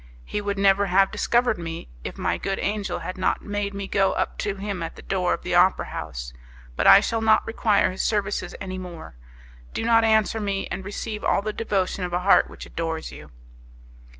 [0.25, 4.13] He would never have discovered me, if my good angel had not made me go
[4.13, 6.33] up to him at the door of the opera house.
[6.75, 9.15] But I shall not require his services any more;
[9.73, 13.29] do not answer me, and receive all the devotion of a heart which adores you."